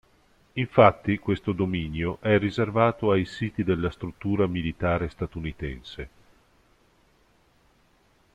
Infatti 0.53 1.19
questo 1.19 1.51
dominio 1.51 2.17
è 2.21 2.39
riservato 2.39 3.11
ai 3.11 3.23
siti 3.25 3.63
della 3.63 3.91
struttura 3.91 4.47
militare 4.47 5.07
statunitense. 5.09 6.09